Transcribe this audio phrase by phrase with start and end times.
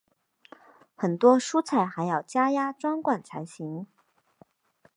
[0.95, 3.85] 很多蔬菜还要加压装罐才行。